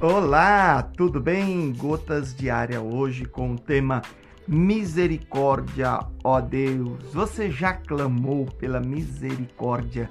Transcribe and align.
Olá, 0.00 0.80
tudo 0.80 1.20
bem? 1.20 1.72
Gotas 1.72 2.32
diária 2.32 2.80
hoje 2.80 3.24
com 3.24 3.54
o 3.54 3.58
tema 3.58 4.00
Misericórdia, 4.46 5.98
ó 6.22 6.40
Deus. 6.40 7.02
Você 7.12 7.50
já 7.50 7.72
clamou 7.72 8.46
pela 8.46 8.78
misericórdia 8.78 10.08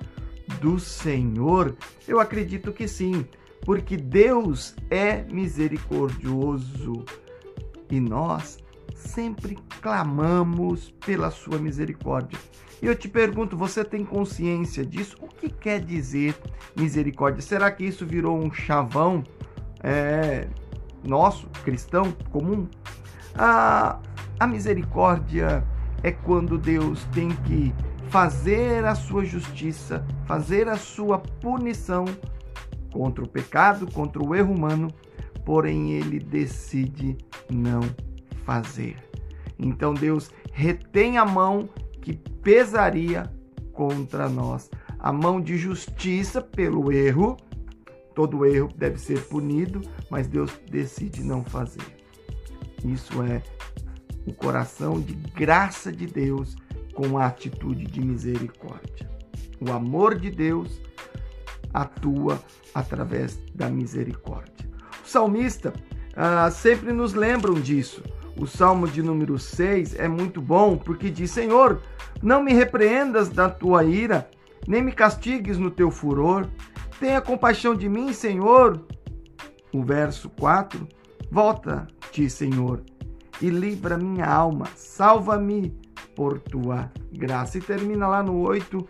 do 0.60 0.78
Senhor? 0.78 1.74
Eu 2.06 2.20
acredito 2.20 2.74
que 2.74 2.86
sim, 2.86 3.26
porque 3.62 3.96
Deus 3.96 4.76
é 4.90 5.24
misericordioso 5.24 7.06
e 7.90 7.98
nós 8.02 8.58
sempre 8.94 9.58
clamamos 9.82 10.92
pela 11.06 11.32
sua 11.32 11.60
misericórdia. 11.60 12.38
E 12.82 12.88
eu 12.88 12.96
te 12.96 13.08
pergunto, 13.08 13.56
você 13.56 13.86
tem 13.86 14.04
consciência 14.04 14.86
disso? 14.86 15.16
O 15.22 15.30
que 15.30 15.48
quer 15.48 15.80
dizer 15.80 16.36
misericórdia? 16.76 17.42
Será 17.42 17.72
que 17.72 17.86
isso 17.86 18.06
virou 18.06 18.38
um 18.38 18.52
chavão 18.52 19.24
é, 19.84 20.48
nosso, 21.04 21.48
cristão, 21.64 22.12
comum? 22.32 22.68
A, 23.36 24.00
a 24.40 24.48
misericórdia 24.48 25.64
é 26.04 26.12
quando 26.12 26.58
Deus 26.58 27.04
tem 27.14 27.30
que 27.30 27.74
fazer 28.10 28.86
a 28.86 28.96
sua 28.96 29.26
justiça, 29.26 30.06
fazer 30.26 30.68
a 30.68 30.78
sua 30.78 31.20
punição 31.20 32.06
contra 32.92 33.24
o 33.24 33.28
pecado, 33.28 33.92
contra 33.92 34.24
o 34.24 34.34
erro 34.34 34.54
humano, 34.54 34.88
porém 35.46 35.92
ele 35.92 36.20
decide 36.20 37.18
não 37.50 37.82
fazer. 38.46 38.96
Então 39.60 39.94
Deus 39.94 40.32
retém 40.54 41.18
a 41.18 41.26
mão 41.26 41.70
que 42.02 42.14
pesaria 42.14 43.32
contra 43.74 44.30
nós. 44.30 44.70
A 45.00 45.12
mão 45.12 45.40
de 45.40 45.58
justiça 45.58 46.42
pelo 46.42 46.92
erro, 46.92 47.38
todo 48.18 48.48
erro 48.48 48.74
deve 48.76 48.98
ser 48.98 49.22
punido, 49.28 49.80
mas 50.10 50.28
Deus 50.28 50.52
decide 50.72 51.24
não 51.24 51.44
fazer. 51.44 51.86
Isso 52.84 53.22
é 53.22 53.44
o 54.26 54.34
coração 54.34 55.00
de 55.00 55.14
graça 55.14 55.92
de 55.92 56.08
Deus 56.08 56.56
com 56.96 57.20
a 57.20 57.28
atitude 57.28 57.86
de 57.86 58.02
misericórdia. 58.02 59.08
O 59.62 59.72
amor 59.72 60.18
de 60.18 60.32
Deus 60.32 60.82
atua 61.72 62.42
através 62.74 63.40
da 63.54 63.70
misericórdia. 63.70 64.68
O 65.06 65.08
salmista 65.08 65.72
ah, 66.16 66.50
sempre 66.50 66.92
nos 66.92 67.14
lembram 67.14 67.54
disso. 67.54 68.02
O 68.36 68.48
Salmo 68.48 68.88
de 68.88 69.04
número 69.04 69.38
6 69.38 69.94
é 70.00 70.08
muito 70.08 70.42
bom 70.42 70.76
porque 70.76 71.12
diz: 71.12 71.30
Senhor, 71.30 71.84
não 72.20 72.42
me 72.42 72.52
repreendas 72.52 73.30
da 73.30 73.48
tua 73.48 73.84
ira, 73.84 74.28
nem 74.68 74.82
me 74.82 74.92
castigues 74.92 75.60
no 75.60 75.70
teu 75.70 75.92
furor. 75.92 76.48
Tenha 77.00 77.22
compaixão 77.22 77.76
de 77.76 77.88
mim, 77.88 78.12
Senhor. 78.12 78.84
O 79.74 79.84
verso 79.84 80.30
4: 80.30 80.88
Volta-te, 81.30 82.30
Senhor, 82.30 82.82
e 83.42 83.50
livra 83.50 83.98
minha 83.98 84.26
alma, 84.26 84.66
salva-me 84.76 85.78
por 86.16 86.40
tua 86.40 86.92
graça. 87.12 87.58
E 87.58 87.62
termina 87.62 88.08
lá 88.08 88.24
no 88.24 88.40
8: 88.40 88.88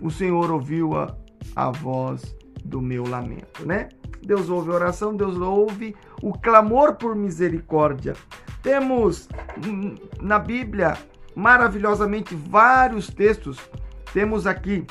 O 0.00 0.10
Senhor 0.10 0.50
ouviu 0.50 0.94
a, 0.94 1.16
a 1.56 1.70
voz 1.70 2.36
do 2.64 2.82
meu 2.82 3.04
lamento, 3.04 3.66
né? 3.66 3.88
Deus 4.22 4.50
ouve 4.50 4.70
a 4.70 4.74
oração, 4.74 5.16
Deus 5.16 5.38
ouve 5.38 5.96
o 6.22 6.32
clamor 6.32 6.96
por 6.96 7.16
misericórdia. 7.16 8.14
Temos 8.62 9.28
hum, 9.66 9.94
na 10.20 10.38
Bíblia 10.38 10.98
maravilhosamente 11.34 12.34
vários 12.34 13.06
textos. 13.08 13.58
Temos 14.12 14.46
aqui 14.46 14.84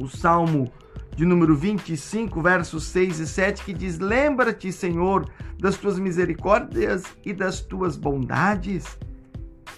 o 0.00 0.06
Salmo 0.06 0.70
de 1.16 1.24
número 1.24 1.54
25, 1.54 2.40
versos 2.40 2.84
6 2.84 3.20
e 3.20 3.26
7, 3.26 3.64
que 3.64 3.72
diz: 3.72 3.98
Lembra-te, 3.98 4.72
Senhor, 4.72 5.30
das 5.58 5.76
tuas 5.76 5.98
misericórdias 5.98 7.04
e 7.24 7.32
das 7.32 7.60
tuas 7.60 7.96
bondades, 7.96 8.98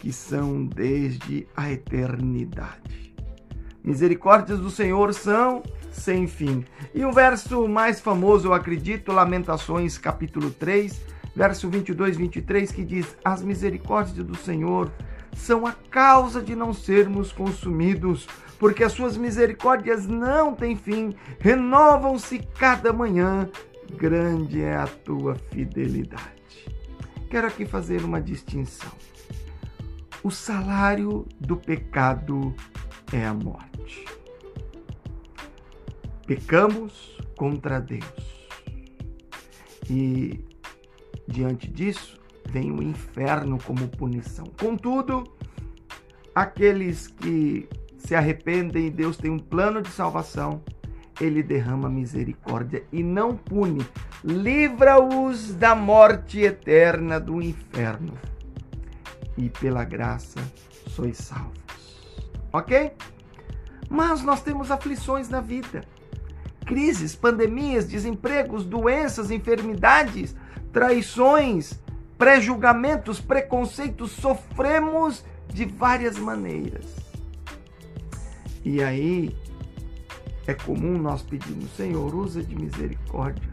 que 0.00 0.12
são 0.12 0.64
desde 0.64 1.46
a 1.56 1.70
eternidade. 1.70 3.14
Misericórdias 3.84 4.58
do 4.58 4.70
Senhor 4.70 5.14
são 5.14 5.62
sem 5.92 6.26
fim. 6.26 6.64
E 6.94 7.04
o 7.04 7.12
verso 7.12 7.68
mais 7.68 8.00
famoso, 8.00 8.48
eu 8.48 8.54
acredito, 8.54 9.12
Lamentações, 9.12 9.96
capítulo 9.96 10.50
3, 10.50 11.00
verso 11.34 11.68
22 11.68 12.16
23, 12.16 12.72
que 12.72 12.84
diz: 12.84 13.16
As 13.24 13.42
misericórdias 13.42 14.26
do 14.26 14.34
Senhor 14.36 14.90
são 15.36 15.66
a 15.66 15.72
causa 15.72 16.42
de 16.42 16.56
não 16.56 16.72
sermos 16.72 17.30
consumidos, 17.32 18.26
porque 18.58 18.82
as 18.82 18.92
suas 18.92 19.16
misericórdias 19.16 20.06
não 20.06 20.54
têm 20.54 20.76
fim, 20.76 21.14
renovam-se 21.38 22.38
cada 22.58 22.92
manhã, 22.92 23.48
grande 23.96 24.62
é 24.62 24.76
a 24.76 24.86
tua 24.86 25.34
fidelidade. 25.34 26.24
Quero 27.30 27.46
aqui 27.46 27.64
fazer 27.64 28.02
uma 28.02 28.20
distinção. 28.20 28.92
O 30.22 30.30
salário 30.30 31.26
do 31.38 31.56
pecado 31.56 32.54
é 33.12 33.24
a 33.24 33.34
morte. 33.34 34.04
Pecamos 36.26 37.16
contra 37.36 37.80
Deus. 37.80 38.04
E 39.88 40.44
Diante 41.28 41.68
disso, 41.68 42.20
vem 42.56 42.72
o 42.72 42.82
inferno 42.82 43.58
como 43.62 43.86
punição. 43.86 44.46
Contudo, 44.58 45.24
aqueles 46.34 47.06
que 47.06 47.68
se 47.98 48.14
arrependem 48.14 48.90
Deus 48.90 49.18
tem 49.18 49.30
um 49.30 49.38
plano 49.38 49.82
de 49.82 49.90
salvação, 49.90 50.62
ele 51.20 51.42
derrama 51.42 51.90
misericórdia 51.90 52.82
e 52.90 53.02
não 53.02 53.36
pune, 53.36 53.86
livra-os 54.24 55.52
da 55.54 55.74
morte 55.74 56.40
eterna 56.40 57.20
do 57.20 57.42
inferno. 57.42 58.14
E 59.36 59.50
pela 59.50 59.84
graça 59.84 60.40
sois 60.86 61.18
salvos. 61.18 62.00
Ok? 62.54 62.92
Mas 63.90 64.22
nós 64.22 64.40
temos 64.40 64.70
aflições 64.70 65.28
na 65.28 65.42
vida. 65.42 65.84
Crises, 66.64 67.14
pandemias, 67.14 67.86
desempregos, 67.86 68.64
doenças, 68.64 69.30
enfermidades, 69.30 70.34
traições, 70.72 71.78
pré-julgamentos, 72.18 73.20
preconceitos, 73.20 74.12
sofremos 74.12 75.24
de 75.52 75.64
várias 75.64 76.18
maneiras. 76.18 76.84
E 78.64 78.82
aí 78.82 79.36
é 80.46 80.54
comum 80.54 80.98
nós 80.98 81.22
pedirmos, 81.22 81.70
Senhor, 81.76 82.14
usa 82.14 82.42
de 82.42 82.54
misericórdia, 82.54 83.52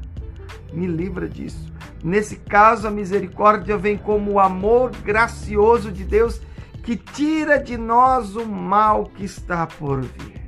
me 0.71 0.87
livra 0.87 1.27
disso. 1.27 1.71
Nesse 2.03 2.35
caso, 2.35 2.87
a 2.87 2.91
misericórdia 2.91 3.77
vem 3.77 3.97
como 3.97 4.33
o 4.33 4.39
amor 4.39 4.91
gracioso 5.03 5.91
de 5.91 6.03
Deus 6.03 6.41
que 6.83 6.97
tira 6.97 7.57
de 7.57 7.77
nós 7.77 8.35
o 8.35 8.45
mal 8.45 9.05
que 9.05 9.23
está 9.23 9.65
por 9.65 10.01
vir. 10.01 10.41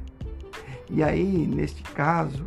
E 0.89 1.01
aí, 1.01 1.47
neste 1.47 1.81
caso, 1.81 2.45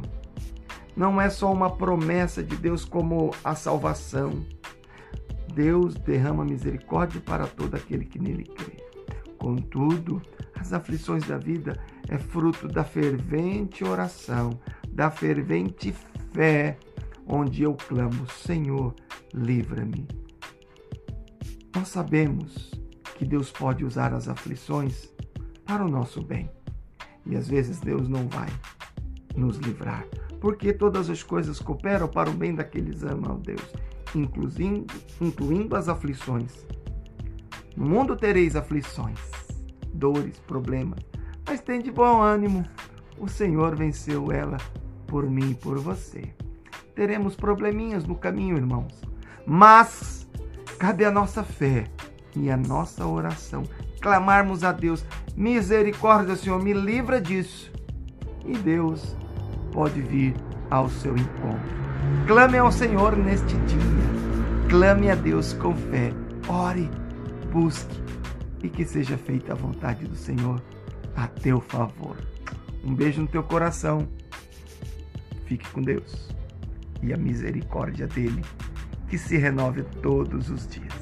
não 0.95 1.21
é 1.21 1.31
só 1.31 1.50
uma 1.53 1.71
promessa 1.71 2.43
de 2.43 2.55
Deus 2.56 2.85
como 2.85 3.31
a 3.43 3.55
salvação. 3.55 4.45
Deus 5.58 5.96
derrama 5.96 6.44
misericórdia 6.44 7.20
para 7.20 7.44
todo 7.44 7.74
aquele 7.74 8.04
que 8.04 8.16
nele 8.16 8.44
crê. 8.44 8.76
Contudo, 9.38 10.22
as 10.54 10.72
aflições 10.72 11.26
da 11.26 11.36
vida 11.36 11.76
é 12.08 12.16
fruto 12.16 12.69
da 12.69 12.84
fervente 12.84 13.82
oração, 13.82 14.50
da 14.88 15.10
fervente 15.10 15.92
fé, 16.32 16.78
onde 17.26 17.64
eu 17.64 17.74
clamo: 17.74 18.24
Senhor, 18.30 18.94
livra-me. 19.34 20.06
Nós 21.75 21.88
sabemos 21.88 22.70
que 23.16 23.25
Deus 23.25 23.50
pode 23.50 23.84
usar 23.84 24.14
as 24.14 24.28
aflições 24.28 25.12
para 25.64 25.84
o 25.84 25.90
nosso 25.90 26.22
bem. 26.22 26.48
E 27.26 27.34
às 27.34 27.48
vezes 27.48 27.80
Deus 27.80 28.08
não 28.08 28.28
vai 28.28 28.48
nos 29.34 29.56
livrar, 29.58 30.06
porque 30.40 30.73
todas 30.73 31.11
as 31.11 31.23
coisas 31.23 31.58
cooperam 31.58 32.08
para 32.08 32.31
o 32.31 32.32
bem 32.32 32.55
daqueles 32.55 33.00
que 33.00 33.06
amam 33.06 33.32
a 33.32 33.38
Deus, 33.38 33.75
incluindo, 34.14 34.94
incluindo 35.20 35.76
as 35.76 35.88
aflições. 35.88 36.67
No 37.76 37.87
mundo 37.87 38.17
tereis 38.17 38.56
aflições, 38.56 39.19
dores, 39.93 40.38
problemas, 40.40 41.00
mas 41.46 41.61
tem 41.61 41.81
de 41.81 41.90
bom 41.90 42.20
ânimo. 42.20 42.64
O 43.19 43.29
Senhor 43.29 43.75
venceu 43.75 44.31
ela 44.31 44.58
por 45.06 45.29
mim 45.29 45.50
e 45.50 45.55
por 45.55 45.79
você. 45.79 46.35
Teremos 46.94 47.37
probleminhas 47.37 48.05
no 48.05 48.17
caminho, 48.17 48.56
irmãos, 48.56 49.00
mas 49.46 50.29
cabe 50.79 51.05
a 51.05 51.11
nossa 51.11 51.43
fé 51.43 51.85
e 52.37 52.50
a 52.50 52.56
nossa 52.56 53.06
oração 53.06 53.64
clamarmos 54.00 54.64
a 54.64 54.73
Deus: 54.73 55.05
misericórdia, 55.37 56.37
Senhor, 56.37 56.62
me 56.62 56.73
livra 56.73 57.20
disso. 57.20 57.70
E 58.44 58.56
Deus 58.56 59.17
pode 59.78 60.02
vir 60.02 60.34
ao 60.70 60.88
seu 60.88 61.16
encontro. 61.16 61.78
Clame 62.26 62.58
ao 62.58 62.72
Senhor 62.72 63.16
neste 63.16 63.54
dia. 63.58 64.69
Clame 64.69 65.08
a 65.08 65.14
Deus 65.14 65.52
com 65.52 65.72
fé. 65.72 66.12
Ore, 66.48 66.90
busque 67.52 68.02
e 68.60 68.69
que 68.69 68.84
seja 68.84 69.16
feita 69.16 69.52
a 69.52 69.54
vontade 69.54 70.04
do 70.04 70.16
Senhor 70.16 70.60
a 71.14 71.28
teu 71.28 71.60
favor. 71.60 72.16
Um 72.82 72.92
beijo 72.92 73.22
no 73.22 73.28
teu 73.28 73.44
coração. 73.44 74.08
Fique 75.46 75.69
com 75.70 75.80
Deus. 75.80 76.28
e 77.00 77.12
a 77.12 77.16
misericórdia 77.16 78.08
dele 78.08 78.42
que 79.08 79.16
se 79.16 79.36
renove 79.36 79.84
todos 80.02 80.50
os 80.50 80.66
dias. 80.66 80.98